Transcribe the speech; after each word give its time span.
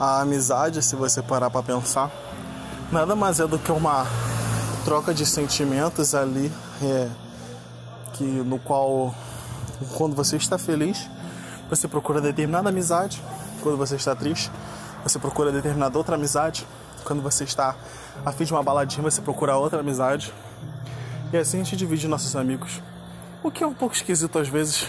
A 0.00 0.22
amizade, 0.22 0.82
se 0.82 0.96
você 0.96 1.20
parar 1.20 1.50
para 1.50 1.62
pensar, 1.62 2.10
nada 2.90 3.14
mais 3.14 3.38
é 3.38 3.46
do 3.46 3.58
que 3.58 3.70
uma 3.70 4.06
troca 4.82 5.12
de 5.12 5.26
sentimentos 5.26 6.14
ali, 6.14 6.50
é, 6.82 7.08
que 8.14 8.24
no 8.24 8.58
qual 8.58 9.14
quando 9.96 10.16
você 10.16 10.38
está 10.38 10.56
feliz, 10.56 11.06
você 11.68 11.86
procura 11.86 12.18
determinada 12.18 12.70
amizade, 12.70 13.22
quando 13.62 13.76
você 13.76 13.96
está 13.96 14.16
triste, 14.16 14.50
você 15.02 15.18
procura 15.18 15.52
determinada 15.52 15.98
outra 15.98 16.14
amizade, 16.16 16.66
quando 17.04 17.22
você 17.22 17.44
está 17.44 17.76
a 18.24 18.32
fim 18.32 18.44
de 18.44 18.52
uma 18.52 18.62
baladinha, 18.62 19.02
você 19.02 19.20
procura 19.20 19.56
outra 19.56 19.80
amizade. 19.80 20.32
E 21.30 21.36
assim 21.36 21.60
a 21.60 21.62
gente 21.62 21.76
divide 21.76 22.08
nossos 22.08 22.34
amigos. 22.36 22.82
O 23.42 23.50
que 23.50 23.62
é 23.62 23.66
um 23.66 23.74
pouco 23.74 23.94
esquisito 23.94 24.38
às 24.38 24.48
vezes. 24.48 24.86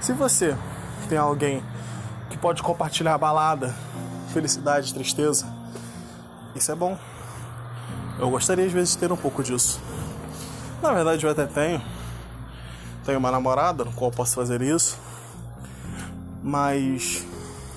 Se 0.00 0.12
você 0.12 0.56
tem 1.08 1.18
alguém 1.18 1.62
que 2.38 2.42
pode 2.42 2.62
compartilhar 2.62 3.18
balada, 3.18 3.74
felicidade, 4.32 4.94
tristeza, 4.94 5.44
isso 6.54 6.70
é 6.70 6.74
bom. 6.74 6.96
Eu 8.18 8.30
gostaria 8.30 8.64
às 8.64 8.72
vezes 8.72 8.94
de 8.94 8.98
ter 8.98 9.10
um 9.10 9.16
pouco 9.16 9.42
disso. 9.42 9.80
Na 10.80 10.92
verdade 10.92 11.26
eu 11.26 11.30
até 11.30 11.46
tenho. 11.46 11.82
Tenho 13.04 13.18
uma 13.18 13.32
namorada 13.32 13.84
no 13.84 13.92
qual 13.92 14.10
posso 14.12 14.36
fazer 14.36 14.62
isso. 14.62 14.98
Mas 16.42 17.26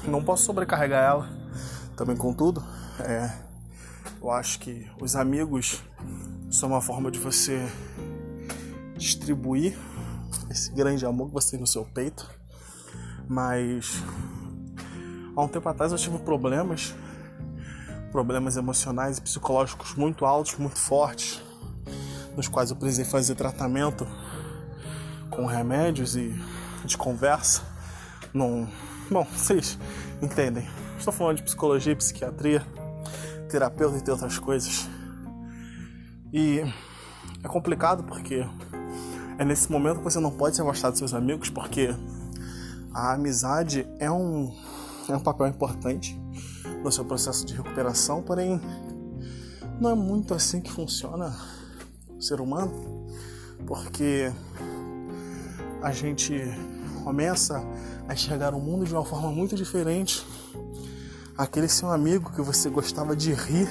não 0.04 0.24
posso 0.24 0.46
sobrecarregar 0.46 1.04
ela 1.04 1.30
também 1.98 2.16
com 2.16 2.32
tudo. 2.32 2.64
É, 3.00 3.32
eu 4.22 4.30
acho 4.30 4.60
que 4.60 4.88
os 5.00 5.16
amigos 5.16 5.82
são 6.52 6.70
uma 6.70 6.82
forma 6.82 7.10
de 7.10 7.18
você 7.18 7.68
distribuir 8.96 9.76
esse 10.50 10.72
grande 10.72 11.04
amor 11.06 11.30
que 11.30 11.34
você 11.34 11.52
tem 11.52 11.60
no 11.60 11.68
seu 11.68 11.84
peito. 11.84 12.30
Mas 13.28 14.04
há 15.36 15.42
um 15.42 15.48
tempo 15.48 15.68
atrás 15.70 15.92
eu 15.92 15.98
tive 15.98 16.18
problemas, 16.20 16.94
problemas 18.12 18.58
emocionais 18.58 19.18
e 19.18 19.22
psicológicos 19.22 19.96
muito 19.96 20.26
altos, 20.26 20.56
muito 20.58 20.78
fortes, 20.78 21.42
nos 22.36 22.48
quais 22.48 22.70
eu 22.70 22.76
precisei 22.76 23.06
fazer 23.06 23.36
tratamento 23.36 24.08
com 25.30 25.46
remédios 25.46 26.16
e 26.16 26.34
de 26.86 26.98
conversa. 26.98 27.64
Não, 28.34 28.68
bom, 29.10 29.26
vocês 29.26 29.78
entendem. 30.22 30.68
Estou 30.98 31.14
falando 31.14 31.38
de 31.38 31.44
psicologia 31.44 31.96
psiquiatria, 31.96 32.66
terapeuta 33.50 34.04
e 34.06 34.12
outras 34.12 34.38
coisas. 34.38 34.88
E 36.32 36.62
é 37.44 37.48
complicado 37.48 38.04
porque 38.04 38.46
é 39.38 39.44
nesse 39.44 39.72
momento 39.72 39.98
que 39.98 40.04
você 40.04 40.20
não 40.20 40.32
pode 40.32 40.56
se 40.56 40.62
afastar 40.62 40.90
dos 40.92 41.00
seus 41.00 41.14
amigos, 41.14 41.50
porque 41.50 41.90
a 42.94 43.14
amizade 43.14 43.88
é 44.00 44.12
um, 44.12 44.54
é 45.12 45.18
um 45.18 45.22
papel 45.22 45.48
importante 45.48 46.20
no 46.84 46.92
seu 46.92 47.06
processo 47.06 47.46
de 47.46 47.54
recuperação, 47.54 48.22
porém 48.22 48.60
não 49.80 49.90
é 49.90 49.96
muito 49.96 50.34
assim 50.34 50.62
que 50.62 50.72
funciona 50.72 51.36
o 52.10 52.22
ser 52.22 52.40
humano, 52.40 53.08
porque 53.66 54.32
a 55.82 55.92
gente 55.92 56.34
começa 57.04 57.64
a 58.08 58.14
enxergar 58.14 58.54
o 58.54 58.60
mundo 58.60 58.86
de 58.86 58.94
uma 58.94 59.06
forma 59.06 59.32
muito 59.32 59.56
diferente. 59.56 60.26
Aquele 61.38 61.68
seu 61.68 61.90
amigo 61.92 62.32
que 62.32 62.42
você 62.42 62.70
gostava 62.70 63.16
de 63.16 63.34
rir 63.34 63.68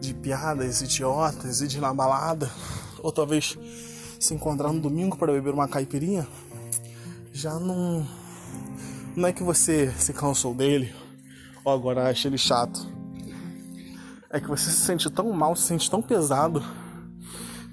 de 0.00 0.14
piadas 0.14 0.80
idiotas 0.80 1.60
e 1.60 1.66
de 1.66 1.78
ir 1.78 1.80
na 1.80 1.92
balada, 1.92 2.50
ou 3.02 3.12
talvez 3.12 3.58
se 4.18 4.34
encontrar 4.34 4.72
no 4.72 4.80
domingo 4.80 5.16
para 5.16 5.32
beber 5.32 5.52
uma 5.52 5.68
caipirinha, 5.68 6.26
já 7.32 7.58
não. 7.58 8.06
Não 9.18 9.28
é 9.28 9.32
que 9.32 9.42
você 9.42 9.90
se 9.98 10.12
cansou 10.12 10.54
dele? 10.54 10.94
Ou 11.64 11.72
agora 11.72 12.08
acha 12.08 12.28
ele 12.28 12.38
chato. 12.38 12.86
É 14.30 14.38
que 14.38 14.46
você 14.46 14.70
se 14.70 14.76
sente 14.76 15.10
tão 15.10 15.32
mal, 15.32 15.56
se 15.56 15.62
sente 15.62 15.90
tão 15.90 16.00
pesado, 16.00 16.62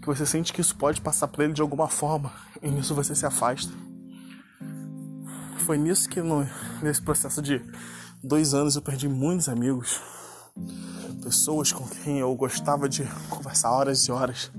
que 0.01 0.07
você 0.07 0.25
sente 0.25 0.51
que 0.51 0.59
isso 0.59 0.75
pode 0.75 0.99
passar 1.01 1.27
por 1.27 1.43
ele 1.43 1.53
de 1.53 1.61
alguma 1.61 1.87
forma, 1.87 2.33
e 2.63 2.67
nisso 2.67 2.95
você 2.95 3.13
se 3.13 3.27
afasta. 3.27 3.71
Foi 5.59 5.77
nisso 5.77 6.09
que, 6.09 6.19
no, 6.19 6.49
nesse 6.81 7.03
processo 7.03 7.43
de 7.43 7.61
dois 8.23 8.55
anos, 8.55 8.75
eu 8.75 8.81
perdi 8.81 9.07
muitos 9.07 9.47
amigos, 9.47 10.01
pessoas 11.21 11.71
com 11.71 11.87
quem 11.87 12.17
eu 12.17 12.33
gostava 12.33 12.89
de 12.89 13.03
conversar 13.29 13.69
horas 13.69 13.99
e 14.07 14.11
horas. 14.11 14.51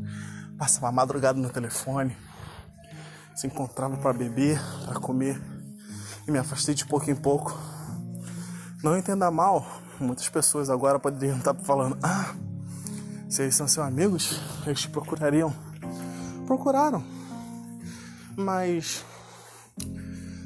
Passava 0.57 0.93
madrugada 0.93 1.37
no 1.37 1.51
telefone, 1.51 2.17
se 3.35 3.49
encontrava 3.49 3.97
para 3.97 4.13
beber, 4.13 4.63
para 4.87 5.01
comer 5.01 5.56
e 6.27 6.31
me 6.31 6.39
afastei 6.39 6.75
de 6.75 6.87
pouco 6.87 7.11
em 7.11 7.15
pouco. 7.15 7.59
Não 8.83 8.97
entenda 8.97 9.31
mal, 9.31 9.67
muitas 10.01 10.29
pessoas 10.29 10.69
agora 10.69 10.99
poderiam 10.99 11.39
estar 11.39 11.55
falando: 11.55 11.97
ah, 12.03 12.35
se 13.29 13.43
eles 13.43 13.55
são 13.55 13.69
seus 13.69 13.87
amigos, 13.87 14.41
eles 14.67 14.81
te 14.81 14.89
procurariam. 14.89 15.55
Procuraram, 16.47 17.05
mas 18.37 19.05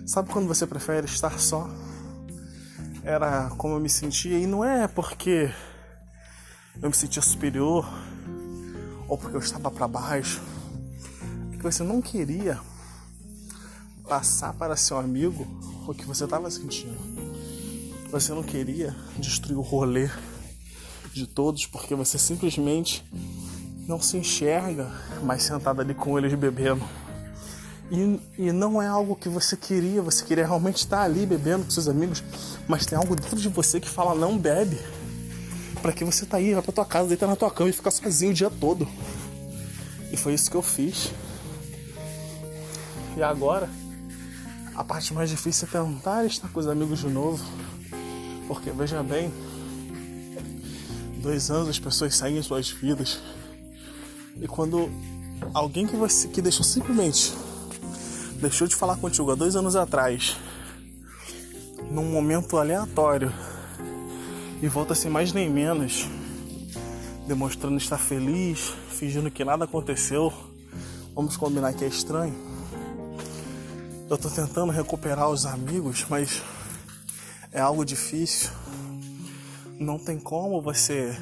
sabe 0.06 0.30
quando 0.30 0.48
você 0.48 0.66
prefere 0.66 1.06
estar 1.06 1.38
só? 1.38 1.68
Era 3.02 3.50
como 3.56 3.74
eu 3.74 3.80
me 3.80 3.88
sentia, 3.88 4.38
e 4.38 4.46
não 4.46 4.64
é 4.64 4.86
porque 4.86 5.52
eu 6.80 6.88
me 6.88 6.94
sentia 6.94 7.20
superior 7.20 7.86
ou 9.08 9.18
porque 9.18 9.36
eu 9.36 9.40
estava 9.40 9.70
para 9.70 9.88
baixo, 9.88 10.40
que 11.52 11.62
você 11.62 11.82
não 11.82 12.00
queria 12.00 12.60
passar 14.10 14.52
para 14.54 14.74
seu 14.74 14.98
amigo 14.98 15.46
o 15.86 15.94
que 15.94 16.04
você 16.04 16.24
estava 16.24 16.50
sentindo. 16.50 16.98
Você 18.10 18.32
não 18.32 18.42
queria 18.42 18.92
destruir 19.16 19.56
o 19.56 19.60
rolê 19.60 20.10
de 21.12 21.28
todos 21.28 21.64
porque 21.64 21.94
você 21.94 22.18
simplesmente 22.18 23.04
não 23.86 24.02
se 24.02 24.16
enxerga 24.16 24.90
mais 25.22 25.44
sentado 25.44 25.80
ali 25.80 25.94
com 25.94 26.18
eles 26.18 26.34
bebendo. 26.34 26.84
E, 27.88 28.20
e 28.36 28.50
não 28.50 28.82
é 28.82 28.88
algo 28.88 29.14
que 29.14 29.28
você 29.28 29.56
queria, 29.56 30.02
você 30.02 30.24
queria 30.24 30.44
realmente 30.44 30.78
estar 30.78 31.02
ali 31.02 31.24
bebendo 31.24 31.64
com 31.64 31.70
seus 31.70 31.86
amigos, 31.86 32.20
mas 32.66 32.84
tem 32.84 32.98
algo 32.98 33.14
dentro 33.14 33.36
de 33.36 33.48
você 33.48 33.78
que 33.78 33.88
fala: 33.88 34.12
não 34.12 34.36
bebe. 34.36 34.76
Pra 35.80 35.92
que 35.92 36.04
você 36.04 36.26
tá 36.26 36.38
aí? 36.38 36.52
Vai 36.52 36.62
pra 36.62 36.72
tua 36.72 36.84
casa, 36.84 37.06
deita 37.06 37.28
na 37.28 37.36
tua 37.36 37.50
cama 37.50 37.70
e 37.70 37.72
ficar 37.72 37.92
sozinho 37.92 38.32
o 38.32 38.34
dia 38.34 38.50
todo. 38.50 38.88
E 40.10 40.16
foi 40.16 40.34
isso 40.34 40.50
que 40.50 40.56
eu 40.56 40.62
fiz. 40.62 41.12
E 43.16 43.22
agora, 43.22 43.70
a 44.74 44.84
parte 44.84 45.12
mais 45.12 45.30
difícil 45.30 45.68
é 45.68 45.70
tentar 45.70 46.24
estar 46.24 46.48
com 46.48 46.60
os 46.60 46.66
amigos 46.66 47.00
de 47.00 47.08
novo. 47.08 47.44
Porque 48.46 48.70
veja 48.70 49.02
bem, 49.02 49.32
dois 51.22 51.50
anos 51.50 51.68
as 51.68 51.78
pessoas 51.78 52.16
seguem 52.16 52.42
suas 52.42 52.70
vidas. 52.70 53.20
E 54.40 54.46
quando 54.46 54.90
alguém 55.54 55.86
que 55.86 55.96
você 55.96 56.28
que 56.28 56.42
deixou 56.42 56.64
simplesmente 56.64 57.32
deixou 58.40 58.66
de 58.66 58.74
falar 58.74 58.96
contigo 58.96 59.30
há 59.30 59.34
dois 59.34 59.54
anos 59.54 59.76
atrás, 59.76 60.36
num 61.90 62.10
momento 62.10 62.56
aleatório, 62.56 63.32
e 64.62 64.68
volta 64.68 64.94
sem 64.94 65.10
mais 65.10 65.32
nem 65.32 65.48
menos, 65.48 66.06
demonstrando 67.26 67.76
estar 67.76 67.98
feliz, 67.98 68.72
fingindo 68.90 69.30
que 69.30 69.44
nada 69.44 69.64
aconteceu. 69.64 70.32
Vamos 71.14 71.36
combinar 71.36 71.72
que 71.72 71.84
é 71.84 71.88
estranho. 71.88 72.49
Eu 74.10 74.18
tô 74.18 74.28
tentando 74.28 74.72
recuperar 74.72 75.30
os 75.30 75.46
amigos, 75.46 76.04
mas 76.10 76.42
é 77.52 77.60
algo 77.60 77.84
difícil. 77.84 78.50
Não 79.78 79.98
tem 79.98 80.18
como 80.18 80.60
você 80.60 81.16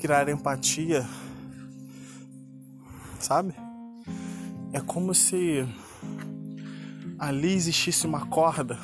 criar 0.00 0.28
empatia, 0.30 1.06
sabe? 3.20 3.54
É 4.72 4.80
como 4.80 5.14
se 5.14 5.68
ali 7.18 7.52
existisse 7.52 8.06
uma 8.06 8.26
corda 8.26 8.78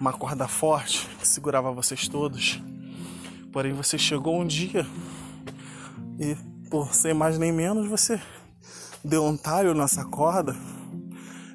uma 0.00 0.14
corda 0.14 0.48
forte 0.48 1.06
que 1.18 1.28
segurava 1.28 1.70
vocês 1.70 2.08
todos. 2.08 2.58
Porém, 3.52 3.74
você 3.74 3.98
chegou 3.98 4.40
um 4.40 4.46
dia 4.46 4.86
e, 6.18 6.34
por 6.70 6.94
sem 6.94 7.12
mais 7.12 7.38
nem 7.38 7.52
menos, 7.52 7.86
você 7.86 8.18
deu 9.04 9.26
um 9.26 9.36
talho 9.36 9.74
nessa 9.74 10.02
corda. 10.06 10.56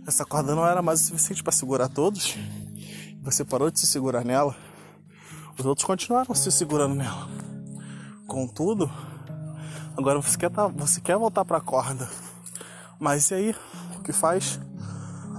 Essa 0.07 0.25
corda 0.25 0.53
não 0.55 0.65
era 0.65 0.81
mais 0.81 1.01
o 1.01 1.03
suficiente 1.05 1.43
para 1.43 1.51
segurar 1.51 1.89
todos. 1.89 2.35
Você 3.23 3.43
parou 3.43 3.71
de 3.71 3.79
se 3.79 3.87
segurar 3.87 4.23
nela. 4.23 4.55
Os 5.57 5.65
outros 5.65 5.85
continuaram 5.85 6.33
se 6.35 6.51
segurando 6.51 6.95
nela. 6.95 7.27
Contudo, 8.27 8.91
agora 9.97 10.21
você 10.21 10.37
quer, 10.37 10.49
tá, 10.49 10.67
você 10.67 11.01
quer 11.01 11.17
voltar 11.17 11.45
para 11.45 11.57
a 11.57 11.61
corda. 11.61 12.09
Mas 12.99 13.31
e 13.31 13.35
aí? 13.35 13.55
O 13.97 14.03
que 14.03 14.11
faz? 14.11 14.59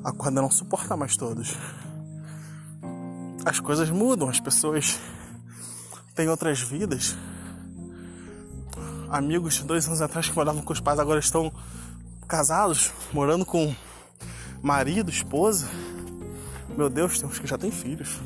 A 0.02 0.12
corda 0.12 0.42
não 0.42 0.50
suporta 0.50 0.96
mais 0.96 1.16
todos 1.16 1.54
as 3.46 3.60
coisas 3.60 3.88
mudam, 3.90 4.28
as 4.28 4.40
pessoas 4.40 4.98
têm 6.16 6.28
outras 6.28 6.60
vidas. 6.60 7.16
Amigos 9.08 9.62
dois 9.62 9.86
anos 9.86 10.02
atrás 10.02 10.28
que 10.28 10.34
moravam 10.34 10.62
com 10.62 10.72
os 10.72 10.80
pais 10.80 10.98
agora 10.98 11.20
estão 11.20 11.52
casados, 12.26 12.90
morando 13.12 13.46
com 13.46 13.72
marido, 14.62 15.10
esposa. 15.10 15.68
Meu 16.76 16.90
Deus, 16.90 17.18
tem 17.18 17.28
uns 17.28 17.38
que 17.38 17.46
já 17.46 17.56
têm 17.56 17.70
filhos. 17.70 18.20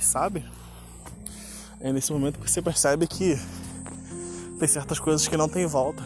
sabe? 0.00 0.44
É 1.80 1.92
nesse 1.92 2.12
momento 2.12 2.38
que 2.38 2.50
você 2.50 2.60
percebe 2.60 3.06
que 3.06 3.38
tem 4.58 4.68
certas 4.68 4.98
coisas 4.98 5.26
que 5.26 5.36
não 5.36 5.48
tem 5.48 5.66
volta. 5.66 6.02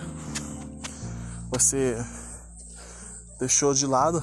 Você 1.50 1.96
deixou 3.38 3.72
de 3.74 3.86
lado 3.86 4.22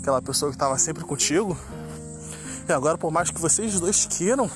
aquela 0.00 0.20
pessoa 0.20 0.50
que 0.50 0.56
estava 0.56 0.76
sempre 0.78 1.04
contigo. 1.04 1.56
E 2.68 2.72
agora, 2.72 2.96
por 2.96 3.10
mais 3.10 3.30
que 3.30 3.40
vocês 3.40 3.78
dois 3.78 4.06
queiram 4.06 4.50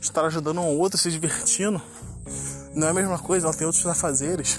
estar 0.00 0.24
ajudando 0.24 0.58
um 0.58 0.64
ao 0.64 0.76
outro, 0.76 0.98
se 0.98 1.10
divertindo, 1.10 1.80
não 2.74 2.86
é 2.86 2.90
a 2.90 2.94
mesma 2.94 3.18
coisa. 3.18 3.46
Ela 3.46 3.56
tem 3.56 3.66
outros 3.66 3.86
afazeres. 3.86 4.58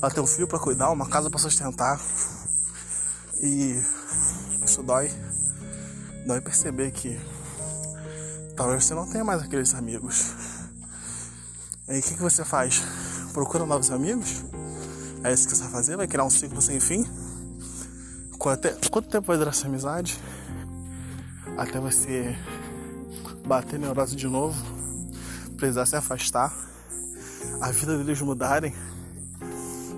Ela 0.00 0.10
tem 0.10 0.22
um 0.22 0.26
filho 0.26 0.46
para 0.46 0.58
cuidar, 0.58 0.90
uma 0.90 1.08
casa 1.08 1.30
para 1.30 1.38
sustentar. 1.38 2.00
E 3.42 3.82
isso 4.64 4.82
dói. 4.82 5.10
Dói 6.24 6.40
perceber 6.40 6.92
que 6.92 7.18
talvez 8.56 8.84
você 8.84 8.94
não 8.94 9.10
tenha 9.10 9.24
mais 9.24 9.42
aqueles 9.42 9.74
amigos. 9.74 10.32
Aí 11.88 11.98
o 11.98 12.02
que, 12.02 12.14
que 12.14 12.22
você 12.22 12.44
faz? 12.44 12.80
Procura 13.32 13.66
novos 13.66 13.90
amigos? 13.90 14.44
É 15.24 15.32
isso 15.32 15.48
que 15.48 15.56
você 15.56 15.62
vai 15.64 15.72
fazer? 15.72 15.96
Vai 15.96 16.06
criar 16.06 16.24
um 16.24 16.30
ciclo 16.30 16.62
sem 16.62 16.78
fim? 16.78 17.04
Quanto, 18.38 18.68
tempo 19.02 19.26
vai 19.26 19.36
durar 19.36 19.52
essa 19.52 19.66
amizade? 19.66 20.18
Até 21.56 21.80
você 21.80 22.36
bater 23.46 23.78
neurose 23.78 24.16
de 24.16 24.26
novo, 24.26 24.56
precisar 25.56 25.86
se 25.86 25.96
afastar, 25.96 26.52
a 27.60 27.70
vida 27.70 27.98
deles 27.98 28.20
mudarem. 28.20 28.74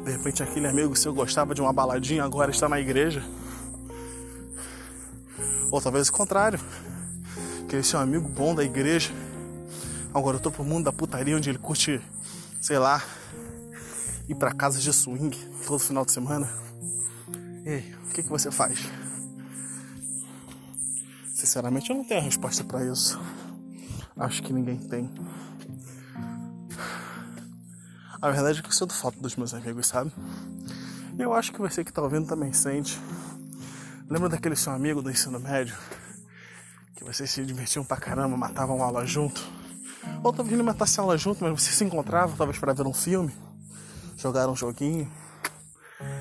De 0.05 0.11
repente 0.11 0.43
aquele 0.43 0.67
amigo 0.67 0.95
seu 0.95 1.15
gostava 1.15 1.55
de 1.55 1.63
uma 1.63 1.73
baladinha, 1.73 2.23
agora 2.25 2.51
está 2.51 2.69
na 2.69 2.79
igreja. 2.79 3.25
Ou 5.71 5.81
talvez 5.81 6.09
o 6.09 6.13
contrário. 6.13 6.61
Que 7.69 7.77
esse 7.77 7.97
é 7.97 7.99
um 7.99 8.03
amigo 8.03 8.29
bom 8.29 8.55
da 8.55 8.63
igreja. 8.63 9.11
Agora 10.13 10.37
eu 10.37 10.41
tô 10.41 10.51
pro 10.51 10.63
mundo 10.63 10.85
da 10.85 10.93
putaria 10.93 11.37
onde 11.37 11.49
ele 11.49 11.59
curte, 11.59 12.01
sei 12.61 12.79
lá, 12.79 13.03
ir 14.29 14.35
para 14.35 14.53
casas 14.53 14.83
de 14.83 14.93
swing 14.93 15.37
todo 15.67 15.79
final 15.79 16.05
de 16.05 16.13
semana. 16.13 16.49
Ei, 17.65 17.95
o 18.07 18.13
que, 18.13 18.23
que 18.23 18.29
você 18.29 18.51
faz? 18.51 18.79
Sinceramente, 21.35 21.91
eu 21.91 21.97
não 21.97 22.05
tenho 22.05 22.21
a 22.21 22.25
resposta 22.25 22.63
para 22.63 22.85
isso. 22.85 23.19
Acho 24.17 24.43
que 24.43 24.53
ninguém 24.53 24.77
tem. 24.77 25.11
A 28.25 28.31
verdade 28.31 28.61
é 28.61 28.63
que 28.63 28.69
eu 28.69 28.73
sinto 28.73 28.95
falta 28.95 29.21
dos 29.21 29.37
meus 29.37 29.53
amigos, 29.53 29.87
sabe? 29.87 30.11
E 31.19 31.21
eu 31.21 31.35
acho 31.35 31.53
que 31.53 31.61
você 31.61 31.85
que 31.85 31.93
tá 31.93 32.01
ouvindo 32.01 32.27
também 32.27 32.55
sente. 32.55 32.99
Lembra 34.09 34.31
daquele 34.31 34.57
seu 34.57 34.73
amigo 34.73 35.03
do 35.03 35.11
ensino 35.11 35.39
médio? 35.39 35.77
Que 36.97 37.05
vocês 37.05 37.31
se 37.31 37.45
divertiam 37.45 37.85
pra 37.85 37.99
caramba, 37.99 38.35
matavam 38.35 38.83
aula 38.83 39.05
junto? 39.05 39.47
Ou 40.23 40.33
talvez 40.33 40.57
não 40.57 40.65
matasse 40.65 40.99
aula 40.99 41.19
junto, 41.19 41.45
mas 41.45 41.61
vocês 41.61 41.77
se 41.77 41.85
encontravam, 41.85 42.35
talvez 42.35 42.59
para 42.59 42.73
ver 42.73 42.87
um 42.87 42.95
filme? 42.95 43.31
jogar 44.17 44.49
um 44.49 44.57
joguinho, 44.57 45.07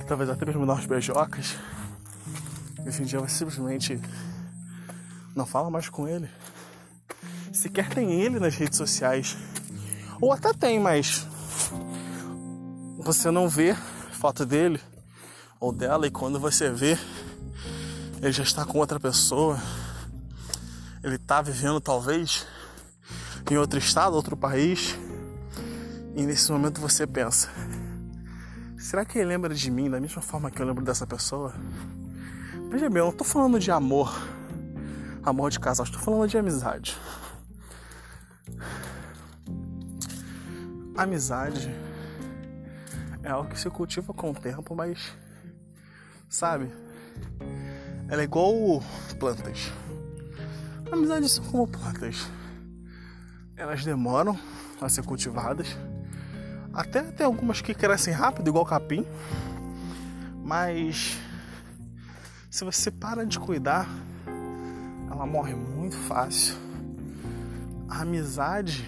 talvez 0.06 0.28
até 0.28 0.44
mesmo 0.44 0.66
dar 0.66 0.74
uns 0.74 0.84
beijocas. 0.84 1.56
E 2.84 2.86
hoje 2.86 3.00
em 3.00 3.06
dia 3.06 3.18
você 3.18 3.38
simplesmente 3.38 3.98
não 5.34 5.46
fala 5.46 5.70
mais 5.70 5.88
com 5.88 6.06
ele. 6.06 6.28
Sequer 7.50 7.88
tem 7.88 8.20
ele 8.20 8.38
nas 8.38 8.56
redes 8.56 8.76
sociais. 8.76 9.38
Ou 10.20 10.34
até 10.34 10.52
tem, 10.52 10.78
mas 10.78 11.26
você 13.04 13.30
não 13.30 13.46
vê 13.46 13.74
foto 14.12 14.46
dele 14.46 14.80
ou 15.60 15.70
dela 15.70 16.06
e 16.06 16.10
quando 16.10 16.40
você 16.40 16.70
vê, 16.70 16.98
ele 18.22 18.32
já 18.32 18.42
está 18.42 18.64
com 18.64 18.78
outra 18.78 18.98
pessoa. 18.98 19.60
Ele 21.02 21.16
está 21.16 21.42
vivendo 21.42 21.82
talvez 21.82 22.46
em 23.50 23.58
outro 23.58 23.78
estado, 23.78 24.16
outro 24.16 24.34
país. 24.34 24.98
E 26.16 26.22
nesse 26.22 26.50
momento 26.50 26.80
você 26.80 27.06
pensa: 27.06 27.50
Será 28.78 29.04
que 29.04 29.18
ele 29.18 29.28
lembra 29.28 29.54
de 29.54 29.70
mim 29.70 29.90
da 29.90 30.00
mesma 30.00 30.22
forma 30.22 30.50
que 30.50 30.62
eu 30.62 30.66
lembro 30.66 30.82
dessa 30.82 31.06
pessoa? 31.06 31.52
Veja 32.70 32.88
bem, 32.88 33.00
eu 33.00 33.06
não 33.06 33.12
tô 33.12 33.22
falando 33.22 33.60
de 33.60 33.70
amor, 33.70 34.10
amor 35.22 35.50
de 35.50 35.60
casal, 35.60 35.84
estou 35.84 36.00
falando 36.00 36.26
de 36.26 36.38
amizade. 36.38 36.96
Amizade 40.96 41.93
é 43.24 43.30
algo 43.30 43.50
que 43.50 43.58
se 43.58 43.68
cultiva 43.70 44.14
com 44.14 44.30
o 44.30 44.34
tempo, 44.34 44.74
mas 44.74 45.12
sabe? 46.28 46.70
Ela 48.08 48.22
é 48.22 48.24
igual 48.24 48.82
plantas. 49.18 49.72
Amizades 50.92 51.32
são 51.32 51.44
como 51.46 51.66
plantas. 51.66 52.28
Elas 53.56 53.84
demoram 53.84 54.38
a 54.80 54.88
ser 54.88 55.02
cultivadas 55.02 55.76
até 56.74 57.02
tem 57.02 57.24
algumas 57.24 57.60
que 57.60 57.72
crescem 57.72 58.12
rápido, 58.12 58.48
igual 58.48 58.66
capim. 58.66 59.06
Mas 60.44 61.16
se 62.50 62.64
você 62.64 62.90
para 62.90 63.24
de 63.24 63.38
cuidar, 63.38 63.88
ela 65.08 65.24
morre 65.24 65.54
muito 65.54 65.96
fácil. 65.96 66.56
A 67.88 68.02
amizade 68.02 68.84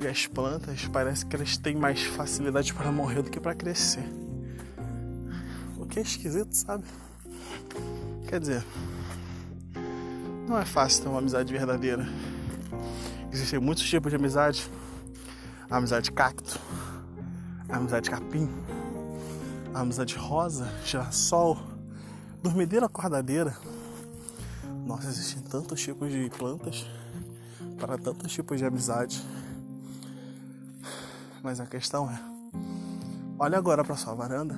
e 0.00 0.06
as 0.06 0.26
plantas 0.26 0.86
parece 0.86 1.24
que 1.24 1.36
elas 1.36 1.56
têm 1.56 1.74
mais 1.74 2.02
facilidade 2.02 2.72
para 2.74 2.92
morrer 2.92 3.22
do 3.22 3.30
que 3.30 3.40
para 3.40 3.54
crescer. 3.54 4.04
O 5.78 5.86
que 5.86 5.98
é 5.98 6.02
esquisito, 6.02 6.52
sabe? 6.52 6.84
Quer 8.28 8.40
dizer, 8.40 8.64
não 10.48 10.58
é 10.58 10.64
fácil 10.64 11.04
ter 11.04 11.08
uma 11.08 11.18
amizade 11.18 11.52
verdadeira. 11.52 12.06
Existem 13.32 13.58
muitos 13.58 13.88
tipos 13.88 14.10
de 14.10 14.16
amizade 14.16 14.68
amizade 15.70 16.12
cacto, 16.12 16.60
amizade 17.68 18.08
capim, 18.08 18.48
amizade 19.74 20.14
rosa, 20.16 20.72
girassol, 20.84 21.58
dormideira 22.42 22.86
acordadeira. 22.86 23.56
Nossa, 24.84 25.08
existem 25.08 25.42
tantos 25.42 25.80
tipos 25.80 26.10
de 26.10 26.30
plantas 26.30 26.86
para 27.78 27.98
tantos 27.98 28.32
tipos 28.32 28.58
de 28.58 28.64
amizade. 28.64 29.20
Mas 31.46 31.60
a 31.60 31.66
questão 31.66 32.10
é: 32.10 32.18
olha 33.38 33.56
agora 33.56 33.84
para 33.84 33.94
sua 33.94 34.14
varanda 34.14 34.56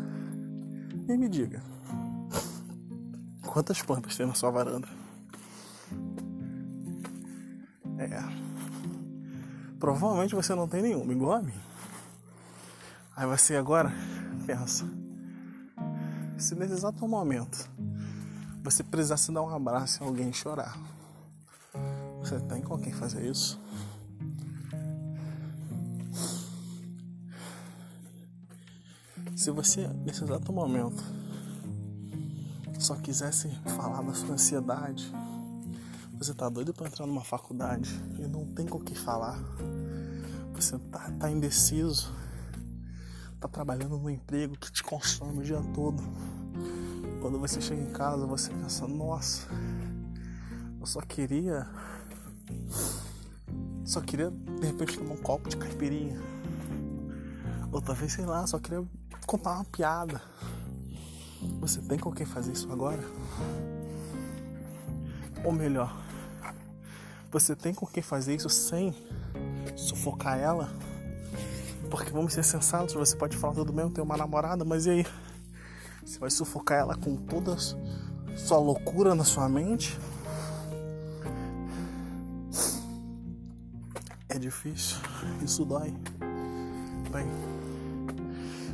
e 1.06 1.18
me 1.18 1.28
diga 1.28 1.62
quantas 3.46 3.82
plantas 3.82 4.16
tem 4.16 4.24
na 4.24 4.32
sua 4.32 4.50
varanda. 4.50 4.88
É. 7.98 8.22
Provavelmente 9.78 10.34
você 10.34 10.54
não 10.54 10.66
tem 10.66 10.80
nenhuma, 10.80 11.12
igual 11.12 11.32
a 11.32 11.42
mim. 11.42 11.60
Aí 13.14 13.26
você 13.26 13.56
agora 13.56 13.92
pensa: 14.46 14.86
se 16.38 16.54
nesse 16.54 16.72
exato 16.72 17.06
momento 17.06 17.68
você 18.64 18.82
precisasse 18.82 19.30
dar 19.30 19.42
um 19.42 19.54
abraço 19.54 20.02
em 20.02 20.06
alguém 20.06 20.30
e 20.30 20.32
chorar, 20.32 20.74
você 22.18 22.40
tem 22.40 22.62
com 22.62 22.78
quem 22.78 22.94
fazer 22.94 23.30
isso? 23.30 23.60
Se 29.36 29.50
você 29.50 29.86
nesse 30.04 30.24
exato 30.24 30.52
momento 30.52 31.02
só 32.78 32.94
quisesse 32.96 33.48
falar 33.76 34.02
da 34.02 34.14
sua 34.14 34.34
ansiedade, 34.34 35.12
você 36.18 36.34
tá 36.34 36.48
doido 36.48 36.74
para 36.74 36.88
entrar 36.88 37.06
numa 37.06 37.22
faculdade 37.22 37.90
e 38.18 38.26
não 38.26 38.44
tem 38.46 38.66
com 38.66 38.78
o 38.78 38.84
que 38.84 38.96
falar. 38.96 39.38
Você 40.52 40.76
tá, 40.90 41.10
tá 41.12 41.30
indeciso. 41.30 42.12
Tá 43.38 43.46
trabalhando 43.46 43.96
num 43.96 44.10
emprego 44.10 44.56
que 44.56 44.72
te 44.72 44.82
consome 44.82 45.38
o 45.38 45.42
dia 45.44 45.62
todo. 45.72 46.02
Quando 47.20 47.38
você 47.38 47.60
chega 47.60 47.80
em 47.80 47.92
casa, 47.92 48.26
você 48.26 48.50
pensa, 48.50 48.88
nossa, 48.88 49.46
eu 50.80 50.86
só 50.86 51.00
queria. 51.00 51.68
Só 53.84 54.00
queria 54.00 54.30
de 54.30 54.66
repente 54.66 54.98
tomar 54.98 55.14
um 55.14 55.22
copo 55.22 55.48
de 55.48 55.56
caipirinha. 55.56 56.20
Ou 57.70 57.80
talvez, 57.80 58.12
sei 58.12 58.26
lá, 58.26 58.44
só 58.44 58.58
queria 58.58 58.84
contar 59.28 59.56
uma 59.56 59.64
piada. 59.64 60.22
Você 61.60 61.82
tem 61.82 61.98
com 61.98 62.10
quem 62.10 62.24
fazer 62.24 62.52
isso 62.52 62.72
agora? 62.72 63.04
Ou 65.44 65.52
melhor, 65.52 65.94
você 67.30 67.54
tem 67.54 67.74
com 67.74 67.86
quem 67.86 68.02
fazer 68.02 68.34
isso 68.34 68.48
sem 68.48 68.94
sufocar 69.76 70.38
ela? 70.38 70.72
Porque 71.90 72.10
vamos 72.10 72.32
ser 72.32 72.42
sensatos, 72.42 72.94
você 72.94 73.14
pode 73.14 73.36
falar 73.36 73.52
tudo 73.52 73.70
bem, 73.70 73.84
eu 73.84 73.90
tenho 73.90 74.06
uma 74.06 74.16
namorada, 74.16 74.64
mas 74.64 74.86
e 74.86 74.90
aí? 74.90 75.06
Você 76.02 76.18
vai 76.18 76.30
sufocar 76.30 76.78
ela 76.78 76.96
com 76.96 77.14
toda 77.14 77.54
sua 78.34 78.58
loucura 78.58 79.14
na 79.14 79.24
sua 79.24 79.46
mente? 79.46 79.98
É 84.26 84.38
difícil, 84.38 84.96
isso 85.42 85.66
dói. 85.66 85.94
Bem, 87.10 87.26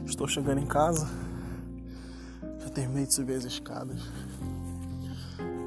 estou 0.07 0.29
chegando 0.29 0.61
em 0.61 0.67
casa, 0.67 1.09
já 2.61 2.69
terminei 2.71 3.07
de 3.07 3.15
subir 3.15 3.35
as 3.35 3.45
escadas. 3.45 4.01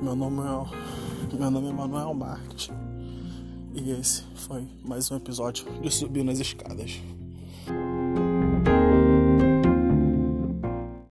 Meu 0.01 0.15
nome 0.15 0.41
é, 0.41 1.37
meu 1.37 1.51
nome 1.51 1.69
é 1.69 1.73
Manuel 1.73 2.13
Marques. 2.13 2.69
E 3.73 3.91
esse 3.91 4.23
foi 4.35 4.67
mais 4.83 5.11
um 5.11 5.17
episódio 5.17 5.65
de 5.81 5.91
Subindo 5.91 6.31
as 6.31 6.39
Escadas. 6.39 7.01